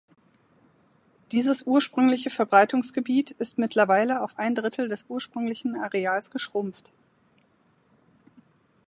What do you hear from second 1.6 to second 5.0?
ursprüngliche Verbreitungsgebiet ist mittlerweile auf ein Drittel